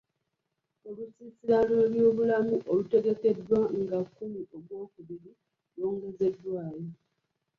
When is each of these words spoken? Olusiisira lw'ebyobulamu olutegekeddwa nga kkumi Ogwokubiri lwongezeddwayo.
Olusiisira 0.87 1.57
lw'ebyobulamu 1.69 2.55
olutegekeddwa 2.71 3.59
nga 3.81 3.97
kkumi 4.05 4.41
Ogwokubiri 4.55 5.31
lwongezeddwayo. 5.77 6.87